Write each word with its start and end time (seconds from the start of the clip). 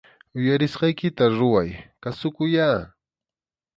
Uyarisqaykita 0.37 1.25
ruray, 1.37 1.69
kasukuyyá 2.01 2.69